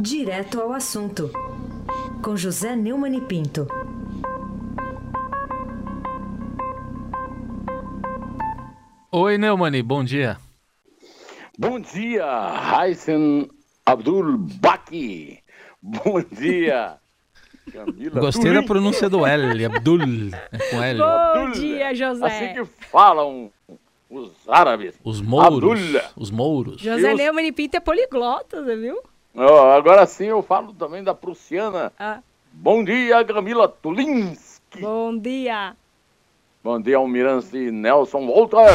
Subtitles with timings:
[0.00, 1.28] Direto ao assunto,
[2.22, 3.66] com José Neumann e Pinto.
[9.10, 10.38] Oi, Neumani, bom dia.
[11.58, 13.50] Bom dia, Raisen
[13.84, 15.40] Abdul Baki.
[15.82, 16.96] Bom dia,
[17.72, 18.20] Camila.
[18.20, 21.00] Gostei da pronúncia do L, Abdul, é com L.
[21.34, 22.24] Bom dia, José.
[22.24, 23.50] Assim que falam
[24.08, 24.94] os árabes.
[25.02, 25.72] Os mouros.
[25.72, 26.00] Abdul.
[26.16, 26.80] Os mouros.
[26.80, 27.18] José os...
[27.18, 29.02] Neumann e Pinto é poliglota, viu?
[29.40, 31.92] Oh, agora sim eu falo também da prussiana.
[31.96, 32.18] Ah.
[32.52, 34.80] Bom dia, Camila Tulinski.
[34.80, 35.76] Bom dia.
[36.64, 38.74] Bom dia, Almirante Nelson Walter.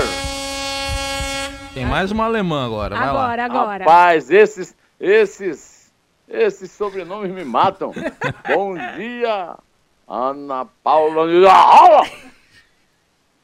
[1.74, 3.44] Tem mais uma alemã agora, vai agora, lá.
[3.44, 5.92] Agora, Rapaz, esses, esses,
[6.30, 7.92] esses sobrenomes me matam.
[8.48, 9.58] Bom dia,
[10.08, 11.26] Ana Paula.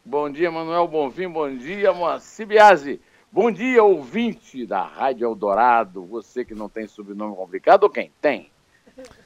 [0.05, 1.27] Bom dia, Manuel Bonfim.
[1.27, 3.01] Bom dia, Moacir Biasi.
[3.31, 6.03] Bom dia, ouvinte da Rádio Eldorado.
[6.07, 8.49] Você que não tem sobrenome complicado, ou quem tem?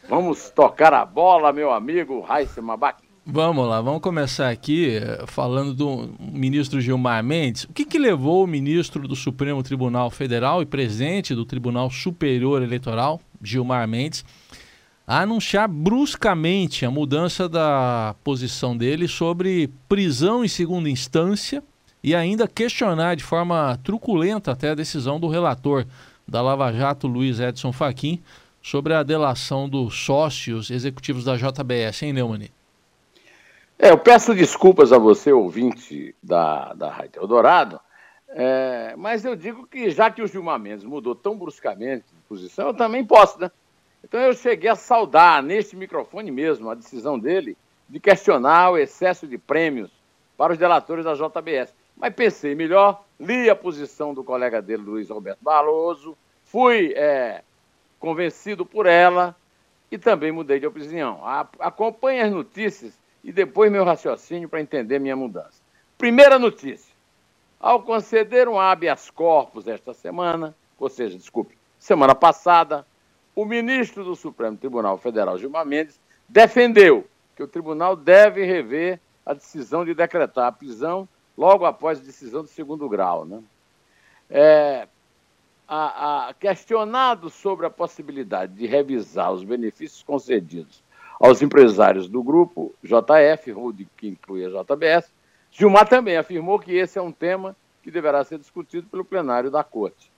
[0.10, 3.02] Vamos tocar a bola, meu amigo Raíssa Mabac.
[3.26, 7.64] Vamos lá, vamos começar aqui eh, falando do ministro Gilmar Mendes.
[7.64, 12.62] O que, que levou o ministro do Supremo Tribunal Federal e presidente do Tribunal Superior
[12.62, 14.26] Eleitoral, Gilmar Mendes,
[15.08, 21.64] a anunciar bruscamente a mudança da posição dele sobre prisão em segunda instância
[22.04, 25.86] e ainda questionar de forma truculenta até a decisão do relator
[26.28, 28.22] da Lava Jato, Luiz Edson Fachin,
[28.62, 32.50] sobre a delação dos sócios executivos da JBS, hein, Neumann?
[33.78, 37.80] É, eu peço desculpas a você, ouvinte da, da Rádio Eldorado,
[38.30, 42.68] é, mas eu digo que já que o Gilmar Mendes mudou tão bruscamente de posição,
[42.68, 43.52] eu também posso, né?
[44.04, 47.58] Então eu cheguei a saudar neste microfone mesmo a decisão dele
[47.88, 49.92] de questionar o excesso de prêmios
[50.38, 51.74] para os delatores da JBS.
[51.96, 57.44] Mas pensei melhor, li a posição do colega dele, Luiz Roberto Barroso, fui é,
[58.00, 59.36] convencido por ela
[59.92, 61.22] e também mudei de opinião.
[61.60, 65.62] acompanhe as notícias e depois meu raciocínio para entender minha mudança.
[65.98, 66.94] Primeira notícia.
[67.60, 72.86] Ao conceder um habeas corpus esta semana, ou seja, desculpe, semana passada,
[73.34, 79.34] o ministro do Supremo Tribunal Federal, Gilmar Mendes, defendeu que o tribunal deve rever a
[79.34, 81.08] decisão de decretar a prisão
[81.38, 83.26] logo após a decisão do segundo grau.
[83.26, 83.42] Né?
[84.30, 84.88] É,
[85.68, 90.84] a, a, questionado sobre a possibilidade de revisar os benefícios concedidos
[91.20, 93.54] aos empresários do grupo JF,
[93.96, 95.12] que inclui a JBS,
[95.52, 99.64] Gilmar também afirmou que esse é um tema que deverá ser discutido pelo plenário da
[99.64, 100.12] Corte.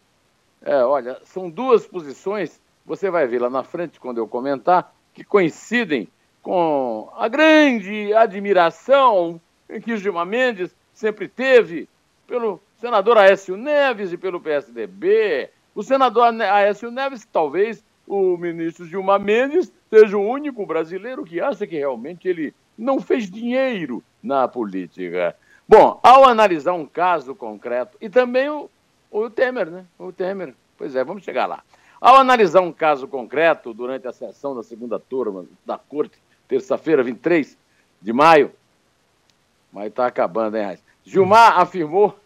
[0.61, 5.23] É, olha, são duas posições, você vai ver lá na frente quando eu comentar, que
[5.23, 6.07] coincidem
[6.41, 9.41] com a grande admiração
[9.83, 11.87] que o Gilmar Mendes sempre teve
[12.25, 15.49] pelo senador Aécio Neves e pelo PSDB.
[15.75, 21.67] O senador Aécio Neves, talvez o ministro Gilmar Mendes, seja o único brasileiro que acha
[21.67, 25.35] que realmente ele não fez dinheiro na política.
[25.67, 28.69] Bom, ao analisar um caso concreto, e também o,
[29.11, 29.85] o Temer, né?
[29.97, 31.63] O Temer, pois é, vamos chegar lá.
[31.99, 36.17] Ao analisar um caso concreto durante a sessão da segunda turma da Corte,
[36.47, 37.57] terça-feira, 23
[38.01, 38.51] de maio,
[39.71, 40.84] mas está acabando, hein, Raiz?
[41.05, 42.17] Gilmar afirmou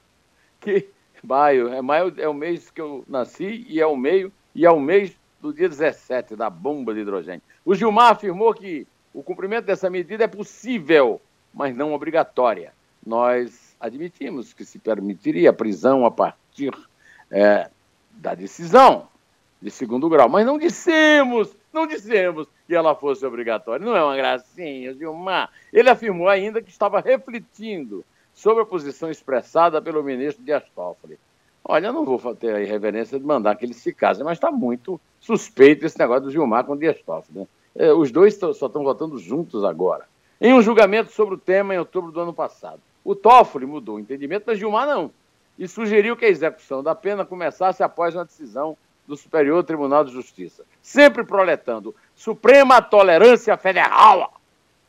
[0.59, 0.87] que
[1.21, 4.71] maio é, maio é o mês que eu nasci e é o meio e é
[4.71, 7.41] o mês do dia 17 da bomba de hidrogênio.
[7.65, 11.21] O Gilmar afirmou que o cumprimento dessa medida é possível,
[11.53, 12.73] mas não obrigatória.
[13.05, 16.73] Nós admitimos que se permitiria a prisão a partir
[17.29, 17.69] é,
[18.11, 19.07] da decisão
[19.61, 23.85] de segundo grau, mas não dissemos, não dissemos que ela fosse obrigatória.
[23.85, 25.49] Não é uma gracinha, Gilmar.
[25.71, 28.05] Ele afirmou ainda que estava refletindo
[28.39, 31.19] sobre a posição expressada pelo ministro Dias Toffoli.
[31.61, 34.49] Olha, eu não vou ter a irreverência de mandar que ele se case, mas está
[34.49, 37.39] muito suspeito esse negócio do Gilmar com o Dias Toffoli.
[37.39, 37.47] Né?
[37.75, 40.05] É, os dois só estão votando juntos agora.
[40.39, 42.79] Em um julgamento sobre o tema em outubro do ano passado.
[43.03, 45.11] O Toffoli mudou o entendimento, mas Gilmar não.
[45.57, 50.13] E sugeriu que a execução da pena começasse após uma decisão do Superior Tribunal de
[50.13, 50.63] Justiça.
[50.81, 54.38] Sempre proletando suprema tolerância federal.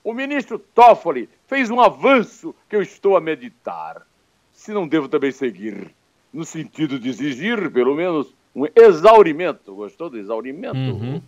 [0.02, 4.06] O ministro Toffoli fez um avanço que eu estou a meditar.
[4.52, 5.94] Se não devo também seguir,
[6.32, 9.74] no sentido de exigir, pelo menos, um exaurimento.
[9.74, 10.76] Gostou do exaurimento?
[10.76, 11.22] Uhum.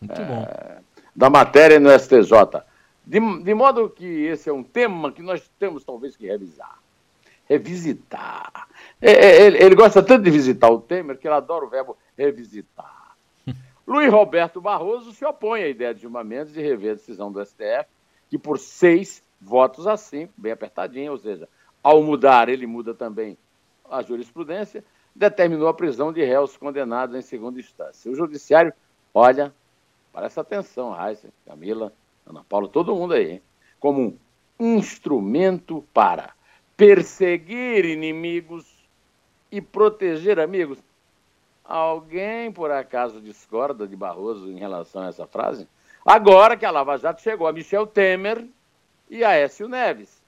[0.00, 0.46] Muito é, bom.
[1.14, 2.62] Da matéria no STJ.
[3.04, 6.78] De, de modo que esse é um tema que nós temos talvez que revisar.
[7.48, 8.68] Revisitar.
[9.00, 11.96] É, é, ele, ele gosta tanto de visitar o Temer que ele adora o verbo
[12.16, 13.16] revisitar.
[13.86, 17.44] Luiz Roberto Barroso se opõe à ideia de Gilmar Mendes de rever a decisão do
[17.44, 17.86] STF,
[18.32, 21.46] que por seis votos a cinco, bem apertadinho, ou seja,
[21.82, 23.36] ao mudar, ele muda também
[23.90, 24.82] a jurisprudência,
[25.14, 28.10] determinou a prisão de réus condenados em segunda instância.
[28.10, 28.72] O judiciário
[29.12, 29.54] olha,
[30.10, 31.92] presta atenção, Raíssa, Camila,
[32.26, 33.42] Ana Paula, todo mundo aí, hein?
[33.78, 34.18] como
[34.58, 36.32] um instrumento para
[36.74, 38.66] perseguir inimigos
[39.50, 40.78] e proteger amigos.
[41.62, 45.68] Alguém, por acaso, discorda de Barroso em relação a essa frase?
[46.04, 48.44] Agora que a Lava Jato chegou a Michel Temer
[49.08, 50.20] e a Écio Neves,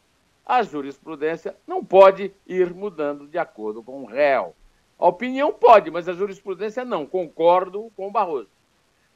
[0.46, 4.54] a jurisprudência não pode ir mudando de acordo com o réu.
[4.98, 7.06] A opinião pode, mas a jurisprudência não.
[7.06, 8.48] Concordo com Barroso.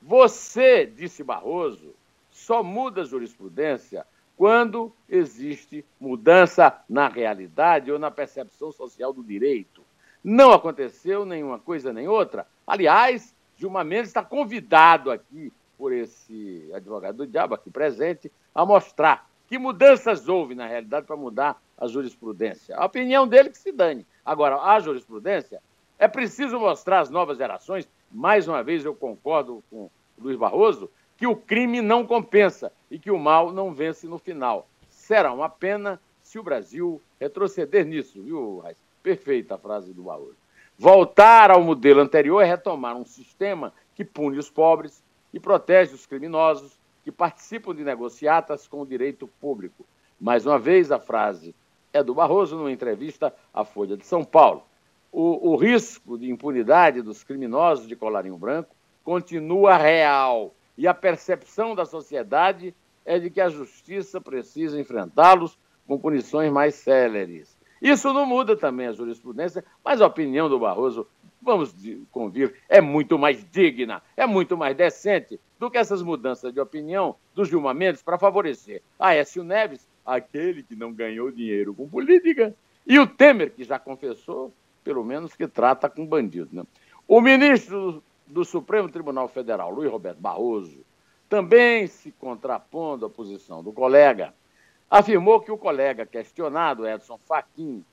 [0.03, 1.95] Você, disse Barroso,
[2.31, 4.05] só muda a jurisprudência
[4.37, 9.83] quando existe mudança na realidade ou na percepção social do direito.
[10.25, 12.47] Não aconteceu nenhuma coisa nem outra.
[12.67, 19.31] Aliás, Gilmar Mendes está convidado aqui por esse advogado do diabo aqui presente a mostrar
[19.47, 22.77] que mudanças houve na realidade para mudar a jurisprudência.
[22.77, 24.05] A opinião dele que se dane.
[24.25, 25.63] Agora, a jurisprudência
[25.99, 29.89] é preciso mostrar às novas gerações, mais uma vez eu concordo com
[30.19, 34.69] Luiz Barroso, que o crime não compensa e que o mal não vence no final.
[34.89, 38.77] Será uma pena se o Brasil retroceder nisso, viu, Raiz?
[39.03, 40.37] Perfeita a frase do Barroso.
[40.79, 45.03] Voltar ao modelo anterior é retomar um sistema que pune os pobres
[45.33, 49.87] e protege os criminosos que participam de negociatas com o direito público.
[50.21, 51.55] Mais uma vez, a frase
[51.93, 54.63] é do Barroso numa entrevista à Folha de São Paulo.
[55.11, 61.75] O, o risco de impunidade dos criminosos de colarinho branco continua real e a percepção
[61.75, 62.75] da sociedade
[63.05, 67.57] é de que a justiça precisa enfrentá-los com punições mais céleres.
[67.81, 71.07] Isso não muda também a jurisprudência, mas a opinião do Barroso,
[71.49, 71.75] vamos
[72.13, 77.17] convir, é muito mais digna, é muito mais decente do que essas mudanças de opinião
[77.35, 82.55] dos Gilmar Mendes para favorecer Aécio Neves, aquele que não ganhou dinheiro com política,
[82.87, 84.53] e o Temer, que já confessou,
[84.85, 86.51] pelo menos, que trata com bandido.
[86.53, 86.65] Né?
[87.07, 90.85] O ministro do Supremo Tribunal Federal, Luiz Roberto Barroso,
[91.31, 94.35] também se contrapondo à posição do colega,
[94.91, 97.85] afirmou que o colega questionado, Edson Fachin,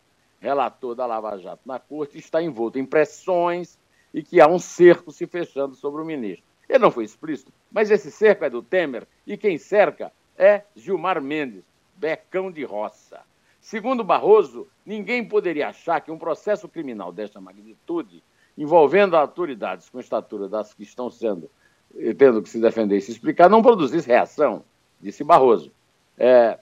[0.45, 3.79] relator da Lava Jato na corte, está envolto em pressões
[4.13, 6.45] e que há um cerco se fechando sobre o ministro.
[6.69, 11.21] Ele não foi explícito, mas esse cerco é do Temer e quem cerca é Gilmar
[11.21, 11.63] Mendes,
[11.95, 13.21] becão de roça.
[13.59, 18.23] Segundo Barroso, ninguém poderia achar que um processo criminal desta magnitude
[18.55, 21.49] envolvendo autoridades com estatura das que estão sendo
[21.97, 24.63] eh, tendo que se defender e se explicar, não produzisse reação,
[25.01, 25.71] disse Barroso.
[26.17, 26.59] É,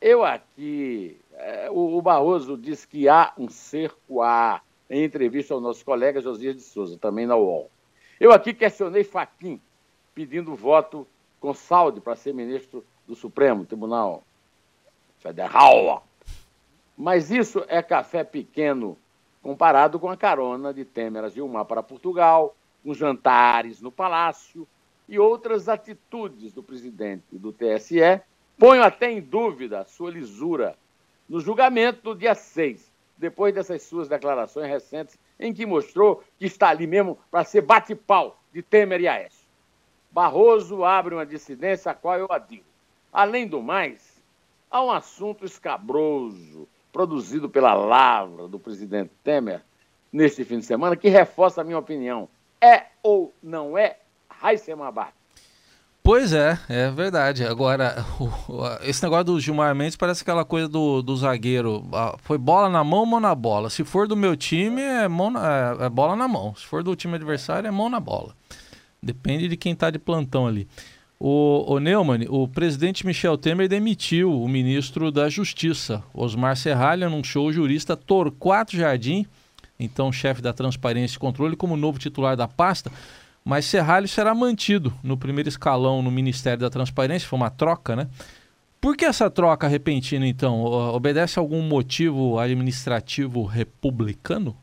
[0.00, 5.60] eu aqui, é, o, o, Barroso diz que há um cerco a, em entrevista ao
[5.60, 7.70] nosso colega Josias de Souza, também na UOL.
[8.18, 9.60] Eu aqui questionei Faquim,
[10.14, 11.06] pedindo voto
[11.40, 14.22] com saldo para ser ministro do Supremo Tribunal
[15.18, 16.06] Federal.
[16.96, 18.98] Mas isso é café pequeno
[19.42, 22.54] comparado com a carona de Temer a Gilmar para Portugal,
[22.84, 24.68] com jantares no Palácio
[25.08, 28.20] e outras atitudes do presidente do TSE,
[28.58, 30.76] ponho até em dúvida a sua lisura
[31.30, 36.70] no julgamento do dia 6, depois dessas suas declarações recentes, em que mostrou que está
[36.70, 39.48] ali mesmo para ser bate-pau de Temer e Aécio.
[40.10, 42.64] Barroso abre uma dissidência a qual eu adiro.
[43.12, 44.20] Além do mais,
[44.68, 49.62] há um assunto escabroso produzido pela lavra do presidente Temer
[50.12, 52.28] neste fim de semana, que reforça a minha opinião.
[52.60, 55.12] É ou não é Raíssem Abac?
[56.02, 57.44] Pois é, é verdade.
[57.44, 58.28] Agora, o,
[58.82, 61.84] esse negócio do Gilmar Mendes parece aquela coisa do, do zagueiro.
[62.22, 63.70] Foi bola na mão, mão na bola.
[63.70, 66.54] Se for do meu time, é, mão na, é, é bola na mão.
[66.54, 68.34] Se for do time adversário, é mão na bola.
[69.02, 70.66] Depende de quem está de plantão ali.
[71.18, 76.02] O, o Neumann, o presidente Michel Temer demitiu o ministro da Justiça.
[76.14, 79.26] Osmar Serralho anunciou o jurista Torquato Jardim,
[79.78, 82.90] então chefe da Transparência e Controle, como novo titular da pasta.
[83.44, 88.08] Mas Serralho será mantido no primeiro escalão no Ministério da Transparência, foi uma troca, né?
[88.80, 90.64] Por que essa troca repentina, então?
[90.64, 94.56] Obedece a algum motivo administrativo republicano?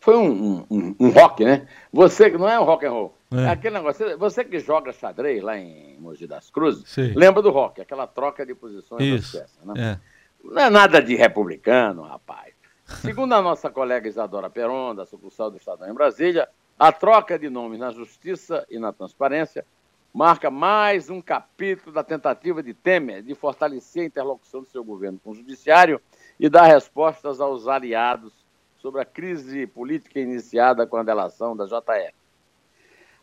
[0.00, 1.66] Foi um, um, um rock, né?
[1.92, 3.14] Você que não é um rock and roll.
[3.30, 3.42] É.
[3.42, 3.48] é.
[3.48, 7.12] Aquele negócio, você que joga xadrez lá em Mogi das Cruzes, Sim.
[7.14, 9.38] lembra do rock, aquela troca de posições Isso.
[9.38, 9.74] Peças, né?
[9.76, 10.16] É.
[10.44, 12.54] Não é nada de republicano, rapaz.
[13.02, 17.48] Segundo a nossa colega Isadora Peron, da sucursal do Estadão em Brasília, a troca de
[17.48, 19.64] nomes na justiça e na transparência
[20.12, 25.18] marca mais um capítulo da tentativa de Temer de fortalecer a interlocução do seu governo
[25.22, 26.00] com o judiciário
[26.38, 28.32] e dar respostas aos aliados
[28.78, 32.14] sobre a crise política iniciada com a delação da JF.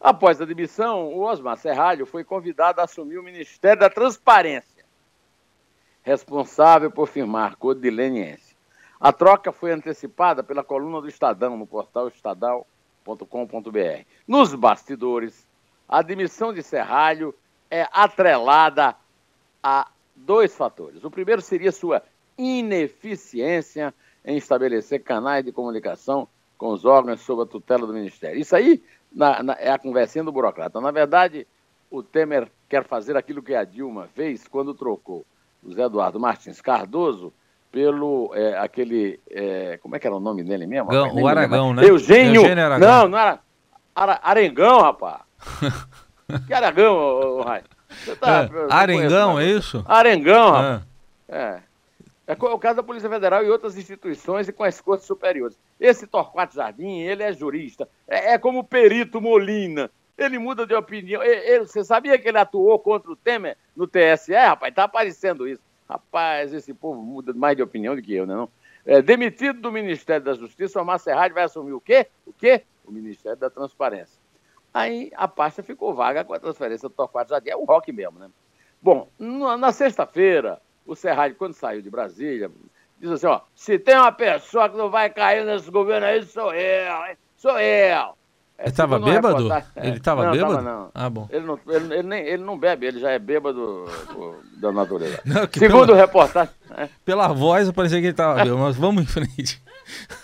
[0.02, 4.84] Após a demissão, o Osmar Serralho foi convidado a assumir o Ministério da Transparência,
[6.02, 8.58] responsável por firmar Código de Leniense.
[9.00, 12.08] A troca foi antecipada pela coluna do Estadão no portal
[13.04, 14.06] estadal.com.br.
[14.28, 15.46] Nos bastidores,
[15.88, 17.36] A admissão de Serralho
[17.70, 18.96] é atrelada
[19.62, 21.04] a dois fatores.
[21.04, 22.02] O primeiro seria sua
[22.38, 23.94] ineficiência
[24.26, 28.40] em estabelecer canais de comunicação com os órgãos sob a tutela do Ministério.
[28.40, 28.82] Isso aí
[29.12, 30.80] na, na, é a conversinha do burocrata.
[30.80, 31.46] Na verdade,
[31.92, 35.26] o Temer quer fazer aquilo que a Dilma fez quando trocou
[35.62, 37.32] o Zé Eduardo Martins Cardoso
[37.74, 39.20] pelo é, aquele.
[39.32, 40.92] É, como é que era o nome dele mesmo?
[40.92, 41.84] Gão, o Aragão, né?
[41.84, 42.44] Eugênio.
[42.44, 42.88] Eugênio Aragão.
[42.88, 43.40] Não, não era.
[43.96, 45.22] Ara, Arengão, rapaz.
[46.48, 47.46] que Aragão, ô, ô,
[48.20, 49.84] Tá, é, Arengão, é isso?
[49.88, 50.82] Arengão, rapaz.
[51.28, 51.38] É.
[51.38, 51.60] é.
[52.26, 55.60] É o caso da Polícia Federal e outras instituições e com as cortes superiores.
[55.78, 57.88] Esse Torquato Jardim, ele é jurista.
[58.08, 59.92] É, é como o perito Molina.
[60.18, 61.22] Ele muda de opinião.
[61.22, 64.74] Ele, ele, você sabia que ele atuou contra o Temer no TSE, rapaz?
[64.74, 65.62] Tá aparecendo isso.
[65.90, 68.36] Rapaz, esse povo muda mais de opinião do que eu, né?
[68.36, 68.50] Não?
[68.86, 72.08] É, demitido do Ministério da Justiça, o Serrade vai assumir o quê?
[72.26, 72.64] O quê?
[72.86, 74.22] O Ministério da Transparência.
[74.74, 77.50] Aí a pasta ficou vaga com a transferência do Torquato Jardim.
[77.50, 78.30] É o rock mesmo, né?
[78.82, 82.52] Bom, na sexta-feira, o Serralho, quando saiu de Brasília,
[83.00, 86.54] diz assim, ó, se tem uma pessoa que não vai cair nesse governo aí, sou
[86.54, 87.16] eu?
[87.38, 88.18] Sou eu.
[88.64, 89.52] É, ele estava bêbado?
[89.52, 89.66] É.
[89.76, 90.56] Ele estava bêbado?
[90.56, 90.90] Tava, não.
[90.94, 91.28] Ah, bom.
[91.30, 93.86] Ele não, ele, ele, nem, ele não bebe, ele já é bêbado
[94.56, 95.20] da natureza.
[95.26, 96.54] Não, Segundo pela, reportagem...
[96.78, 96.88] É.
[97.04, 99.62] Pela voz, parecia que ele estava bêbado, mas vamos em frente.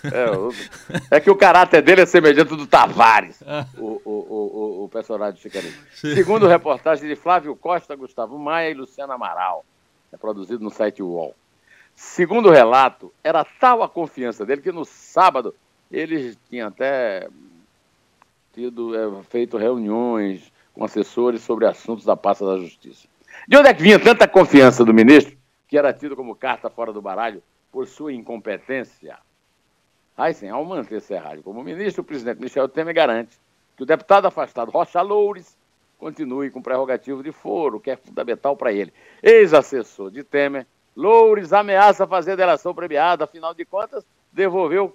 [0.04, 3.66] É, é, que o caráter dele é semelhante do Tavares, ah.
[3.76, 5.74] o, o, o, o personagem de Chicarinho.
[5.92, 9.66] Segundo reportagem de Flávio Costa, Gustavo Maia e Luciana Amaral
[10.10, 11.34] é produzido no site UOL.
[11.94, 15.54] Segundo o relato, era tal a confiança dele que no sábado
[15.92, 17.28] ele tinha até
[18.60, 23.08] tido, é, feito reuniões com assessores sobre assuntos da pasta da Justiça.
[23.48, 25.36] De onde é que vinha tanta confiança do ministro,
[25.66, 29.18] que era tido como carta fora do baralho por sua incompetência?
[30.34, 33.38] Sim, ao manter Serralho como ministro, o presidente Michel Temer garante
[33.74, 35.56] que o deputado afastado Rocha Loures
[35.98, 38.92] continue com prerrogativo de foro, que é fundamental para ele.
[39.22, 44.94] Ex-assessor de Temer, Loures ameaça fazer delação premiada, afinal de contas, devolveu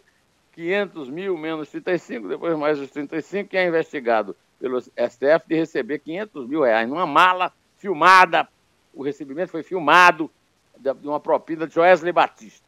[0.55, 5.99] 500 mil menos 35, depois mais os 35, que é investigado pelo STF de receber
[5.99, 8.47] 500 mil reais numa mala filmada.
[8.93, 10.31] O recebimento foi filmado
[10.77, 12.65] de uma propina de Joesley Batista.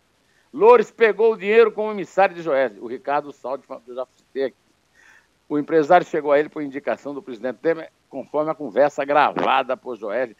[0.53, 2.81] Loures pegou o dinheiro como emissário de Joesley.
[2.81, 4.57] O Ricardo Saldi, eu já citei aqui.
[5.47, 9.95] O empresário chegou a ele por indicação do presidente Temer, conforme a conversa gravada por
[9.95, 10.35] Joel,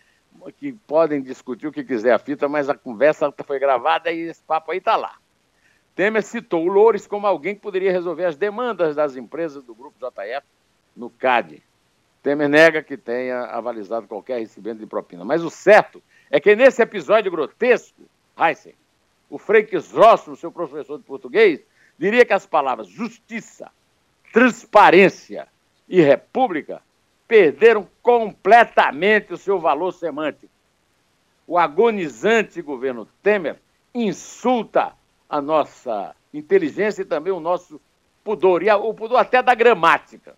[0.58, 4.44] que podem discutir o que quiser a fita, mas a conversa foi gravada e esse
[4.44, 5.16] papo aí está lá.
[5.98, 9.98] Temer citou o Loures como alguém que poderia resolver as demandas das empresas do grupo
[9.98, 10.46] JF
[10.96, 11.64] no CAD.
[12.22, 15.26] Temer nega que tenha avalizado qualquer recebimento de propina.
[15.26, 16.00] Mas o certo
[16.30, 18.04] é que nesse episódio grotesco,
[18.40, 18.76] Heisen,
[19.28, 21.62] o Frei Rossi, seu professor de português,
[21.98, 23.72] diria que as palavras justiça,
[24.32, 25.48] transparência
[25.90, 26.80] e república
[27.28, 30.54] perderam completamente o seu valor semântico.
[31.48, 33.60] O agonizante governo Temer
[33.96, 34.94] insulta
[35.30, 37.82] a nossa inteligência e também o nosso
[38.24, 40.36] pudor, e o pudor até da gramática.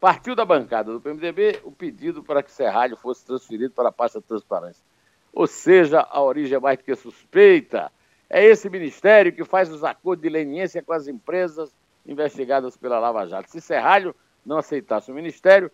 [0.00, 4.20] Partiu da bancada do PMDB o pedido para que Serralho fosse transferido para a pasta
[4.20, 4.82] de transparência.
[5.32, 7.90] Ou seja, a origem é mais do que suspeita.
[8.28, 11.74] É esse ministério que faz os acordos de leniência com as empresas
[12.06, 13.50] investigadas pela Lava Jato.
[13.50, 15.70] Se Serralho não aceitasse o ministério,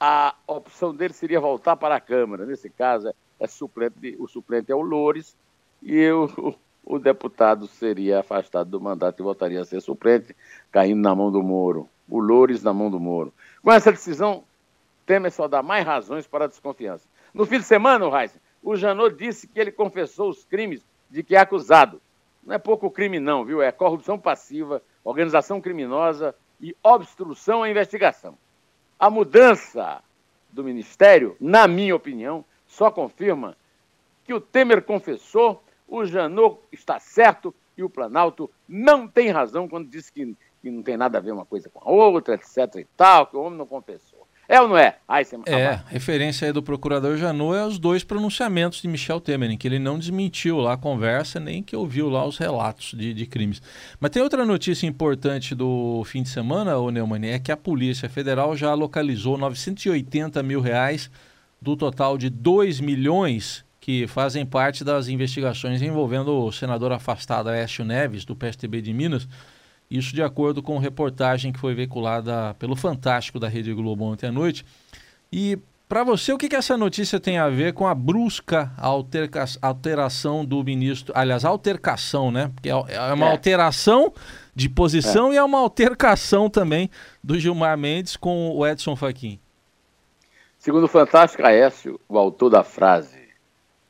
[0.00, 2.44] a opção dele seria voltar para a Câmara.
[2.44, 5.36] Nesse caso, é, é suplente, o suplente é o Loures
[5.82, 10.34] e o, o deputado seria afastado do mandato e voltaria a ser suplente,
[10.70, 11.88] caindo na mão do Moro.
[12.08, 13.32] O Loures na mão do Moro.
[13.62, 14.44] Com essa decisão,
[15.06, 17.06] Temer só dá mais razões para a desconfiança.
[17.32, 21.36] No fim de semana, Reis, o Janot disse que ele confessou os crimes de que
[21.36, 22.00] é acusado.
[22.44, 23.62] Não é pouco crime, não, viu?
[23.62, 28.36] É corrupção passiva, organização criminosa e obstrução à investigação.
[28.98, 30.02] A mudança
[30.50, 33.56] do Ministério, na minha opinião, só confirma
[34.24, 35.62] que o Temer confessou,
[35.92, 40.82] o Janot está certo e o Planalto não tem razão quando diz que, que não
[40.82, 43.58] tem nada a ver uma coisa com a outra, etc e tal, que o homem
[43.58, 44.26] não confessou.
[44.48, 44.96] É ou não é?
[45.06, 45.36] Ai, você...
[45.46, 49.68] É, referência aí do procurador Janot é os dois pronunciamentos de Michel Temer, em que
[49.68, 53.60] ele não desmentiu lá a conversa, nem que ouviu lá os relatos de, de crimes.
[54.00, 58.08] Mas tem outra notícia importante do fim de semana, ô Neumann, é que a Polícia
[58.08, 61.10] Federal já localizou 980 mil reais
[61.60, 67.84] do total de 2 milhões que fazem parte das investigações envolvendo o senador afastado Aécio
[67.84, 69.26] Neves, do PSTB de Minas,
[69.90, 74.32] isso de acordo com reportagem que foi veiculada pelo Fantástico da Rede Globo ontem à
[74.32, 74.64] noite.
[75.32, 75.58] E
[75.88, 80.44] para você, o que, que essa notícia tem a ver com a brusca alterca alteração
[80.44, 81.12] do ministro?
[81.16, 82.52] Aliás, altercação, né?
[82.54, 83.30] Porque é, é uma é.
[83.32, 84.12] alteração
[84.54, 85.34] de posição é.
[85.34, 86.88] e é uma altercação também
[87.22, 89.40] do Gilmar Mendes com o Edson Fachin.
[90.56, 93.21] Segundo o Fantástico Aécio, o autor da frase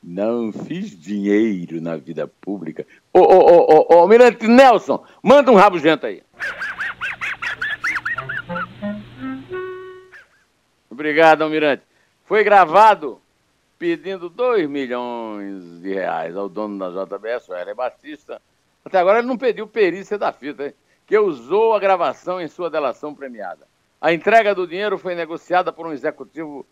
[0.03, 2.85] não fiz dinheiro na vida pública.
[3.13, 6.21] Ô, ô, ô, ô, ô, Mirante Nelson, manda um rabugento aí.
[10.89, 11.83] Obrigado, Almirante.
[12.25, 13.19] Foi gravado
[13.79, 18.41] pedindo 2 milhões de reais ao dono da JBS, o Hélio Batista.
[18.85, 20.73] Até agora ele não pediu perícia da fita, hein?
[21.05, 23.67] que usou a gravação em sua delação premiada.
[23.99, 26.65] A entrega do dinheiro foi negociada por um executivo,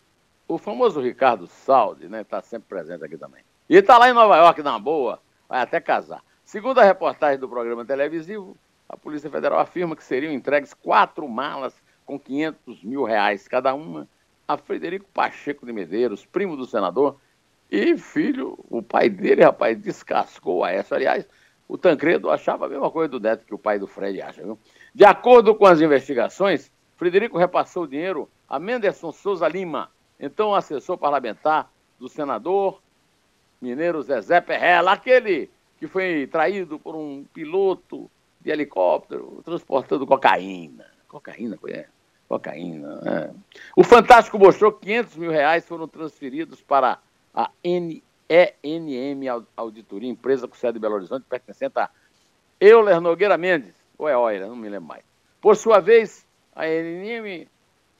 [0.46, 2.22] o famoso Ricardo Saldi, né?
[2.22, 3.42] Está sempre presente aqui também.
[3.68, 6.22] E está lá em Nova York, na boa, vai até casar.
[6.44, 8.56] Segundo a reportagem do programa televisivo,
[8.88, 14.06] a Polícia Federal afirma que seriam entregues quatro malas com 500 mil reais cada uma
[14.46, 17.16] a Frederico Pacheco de Medeiros, primo do senador,
[17.70, 20.94] e filho, o pai dele, rapaz, descascou a essa.
[20.94, 21.26] Aliás,
[21.66, 24.58] o Tancredo achava a mesma coisa do Neto que o pai do Fred acha, viu?
[24.94, 30.96] De acordo com as investigações, Frederico repassou o dinheiro a Menderson Souza Lima, então assessor
[30.96, 32.80] parlamentar do senador
[33.60, 40.86] mineiro Zezé Perrella, aquele que foi traído por um piloto de helicóptero transportando cocaína.
[41.08, 41.88] Cocaína, conhece?
[42.28, 43.00] Cocaína.
[43.04, 43.30] É.
[43.76, 46.98] O Fantástico mostrou que 500 mil reais foram transferidos para
[47.34, 51.90] a N ENM Auditoria, empresa com sede em Belo Horizonte, pertencente a
[52.58, 55.04] Euler Nogueira Mendes, ou é Euler, não me lembro mais.
[55.40, 57.46] Por sua vez, a ENM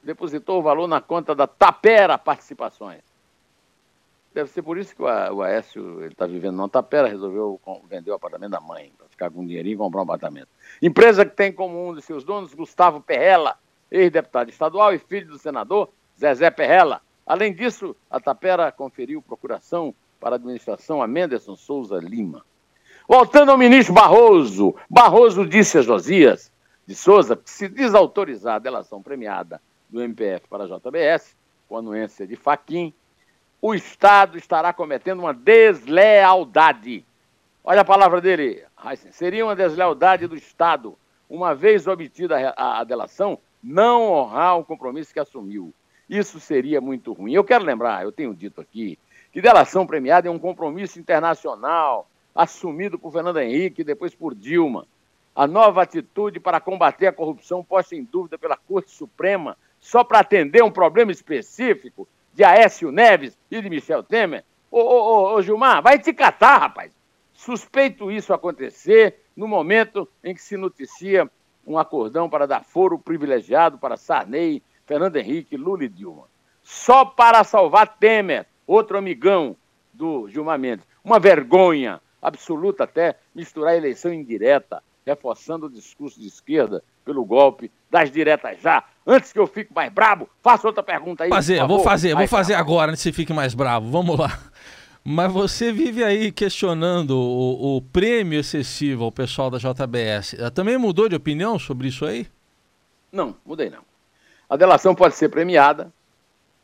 [0.03, 3.01] depositou o valor na conta da Tapera Participações.
[4.35, 8.53] Deve ser por isso que o Aécio está vivendo na Tapera, resolveu vender o apartamento
[8.53, 10.49] da mãe, para ficar com dinheirinho e comprar um apartamento.
[10.81, 13.59] Empresa que tem como um de seus donos Gustavo Perrella,
[13.91, 17.03] ex-deputado estadual e filho do senador Zezé Perrella.
[17.27, 22.43] Além disso, a Tapera conferiu procuração para a administração a Menderson Souza Lima.
[23.07, 26.51] Voltando ao ministro Barroso, Barroso disse a Josias
[26.87, 29.61] de Souza que se desautorizar a delação premiada
[29.93, 31.37] do MPF para a JBS,
[31.69, 32.93] com anuência de Faquim,
[33.61, 37.05] o Estado estará cometendo uma deslealdade.
[37.63, 39.13] Olha a palavra dele, Heisen.
[39.13, 45.13] Seria uma deslealdade do Estado, uma vez obtida a, a delação, não honrar o compromisso
[45.13, 45.73] que assumiu.
[46.09, 47.35] Isso seria muito ruim.
[47.35, 48.99] Eu quero lembrar, eu tenho dito aqui,
[49.31, 54.87] que delação premiada é um compromisso internacional assumido por Fernando Henrique e depois por Dilma.
[55.35, 60.21] A nova atitude para combater a corrupção posta em dúvida pela Corte Suprema só para
[60.21, 64.45] atender um problema específico de Aécio Neves e de Michel Temer.
[64.71, 66.93] Ô, ô, ô, ô Gilmar, vai te catar, rapaz.
[67.35, 71.29] Suspeito isso acontecer no momento em que se noticia
[71.67, 76.29] um acordão para dar foro privilegiado para Sarney, Fernando Henrique, Lula e Dilma.
[76.63, 79.57] Só para salvar Temer, outro amigão
[79.93, 80.87] do Gilmar Mendes.
[81.05, 88.11] Uma vergonha absoluta até misturar eleição indireta, reforçando o discurso de esquerda pelo golpe das
[88.11, 88.83] diretas já.
[89.07, 91.29] Antes que eu fique mais brabo, faça outra pergunta aí.
[91.29, 93.91] Fazer, vou fazer, vou fazer agora antes que você fique mais bravo.
[93.91, 94.41] Vamos lá.
[95.05, 100.37] Mas você vive aí questionando o, o, prêmio excessivo ao pessoal da JBS.
[100.55, 102.27] Também mudou de opinião sobre isso aí?
[103.11, 103.83] Não, mudei não.
[104.49, 105.93] A delação pode ser premiada,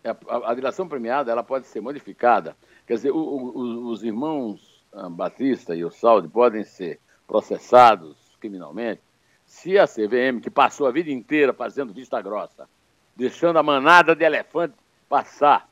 [0.05, 2.57] é, a, a dilação premiada ela pode ser modificada.
[2.87, 9.03] Quer dizer, o, o, os irmãos ah, Batista e o Saldi podem ser processados criminalmente
[9.49, 12.69] se a CVM, que passou a vida inteira fazendo vista grossa,
[13.17, 14.75] deixando a manada de elefante
[15.09, 15.69] passar,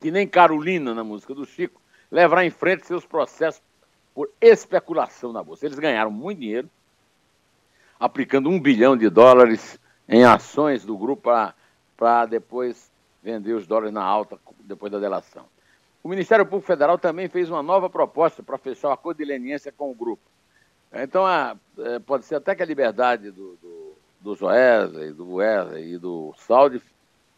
[0.00, 1.80] que nem Carolina na música do Chico,
[2.10, 3.62] levará em frente seus processos
[4.14, 5.66] por especulação na Bolsa.
[5.66, 6.70] Eles ganharam muito dinheiro,
[8.00, 9.78] aplicando um bilhão de dólares
[10.08, 11.30] em ações do grupo
[11.96, 12.90] para depois
[13.22, 15.44] vender os dólares na alta depois da delação.
[16.02, 19.70] O Ministério Público Federal também fez uma nova proposta para fechar o acordo de leniência
[19.70, 20.22] com o grupo.
[21.02, 25.94] Então, a, é, pode ser até que a liberdade do, do, do Joesley, do Wesley
[25.94, 26.80] e do Saudi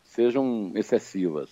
[0.05, 1.51] sejam excessivas.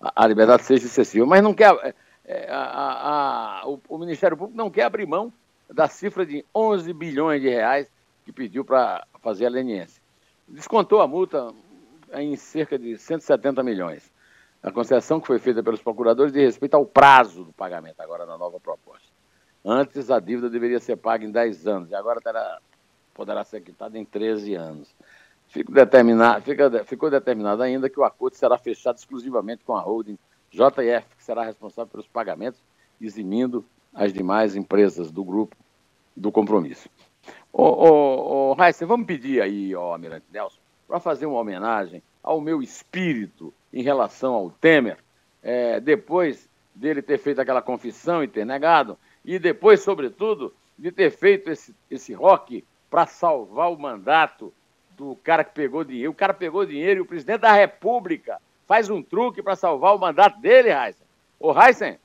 [0.00, 1.72] A, a, liberdade seja excessiva, mas não quer.
[1.82, 1.94] É,
[2.24, 5.32] é a, o, o, Ministério Público não quer abrir mão
[5.68, 7.90] da cifra de 11 bilhões de reais
[8.24, 10.02] que pediu para fazer a leniência.
[10.46, 11.52] Descontou a multa
[12.14, 14.10] em cerca de 170 milhões.
[14.62, 18.36] A concessão que foi feita pelos procuradores de respeito ao prazo do pagamento, agora na
[18.36, 19.07] nova proposta.
[19.64, 22.58] Antes a dívida deveria ser paga em 10 anos, e agora terá,
[23.12, 24.94] poderá ser quitada em 13 anos.
[25.48, 30.18] Fico determinado, fica, ficou determinado ainda que o acordo será fechado exclusivamente com a holding
[30.50, 32.62] JF, que será responsável pelos pagamentos,
[33.00, 35.56] eximindo as demais empresas do grupo
[36.14, 36.88] do compromisso.
[37.52, 42.40] Ô, ô, ô Heisen, vamos pedir aí, ó, Almirante Nelson, para fazer uma homenagem ao
[42.40, 44.98] meu espírito em relação ao Temer,
[45.42, 51.10] é, depois dele ter feito aquela confissão e ter negado, e depois, sobretudo, de ter
[51.10, 54.52] feito esse, esse rock para salvar o mandato
[54.96, 56.10] do cara que pegou dinheiro.
[56.10, 59.98] O cara pegou dinheiro e o presidente da República faz um truque para salvar o
[59.98, 61.06] mandato dele, Heisen.
[61.38, 61.98] Ô, Heisen,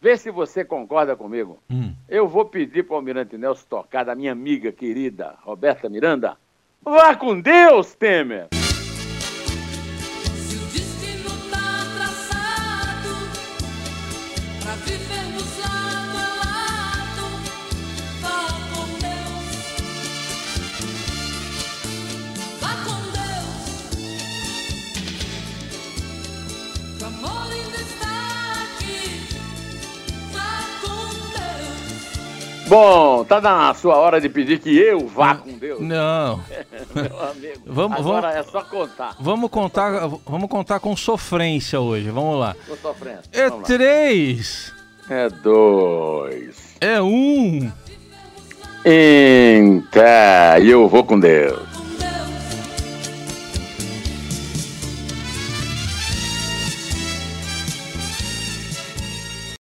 [0.00, 1.58] vê se você concorda comigo.
[1.70, 1.94] Hum.
[2.08, 6.36] Eu vou pedir para o Almirante Nelson tocar da minha amiga querida Roberta Miranda.
[6.82, 8.48] Vá com Deus, Temer!
[32.76, 36.40] Bom, tá na sua hora de pedir que eu vá com Deus, Não.
[36.96, 37.60] meu amigo.
[37.66, 39.14] Vamos- Agora vamos- é só contar.
[39.20, 42.08] Vamos contar, vamos contar com sofrência hoje.
[42.08, 42.56] Vamos lá.
[42.66, 43.18] Tô sofrendo.
[43.30, 43.76] É Vamos lá.
[43.76, 44.72] três.
[45.10, 46.74] É dois.
[46.80, 47.70] É um.
[48.86, 51.71] Eita, e eu vou com Deus.